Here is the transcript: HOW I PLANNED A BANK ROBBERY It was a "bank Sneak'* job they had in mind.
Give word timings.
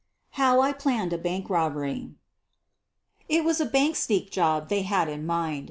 HOW 0.31 0.61
I 0.61 0.73
PLANNED 0.73 1.13
A 1.13 1.17
BANK 1.19 1.47
ROBBERY 1.47 2.15
It 3.29 3.43
was 3.45 3.61
a 3.61 3.67
"bank 3.67 3.95
Sneak'* 3.95 4.31
job 4.31 4.67
they 4.69 4.81
had 4.81 5.07
in 5.07 5.27
mind. 5.27 5.59